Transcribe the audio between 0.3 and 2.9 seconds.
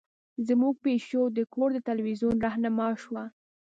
زمونږ پیشو د کور د تلویزیون رهنما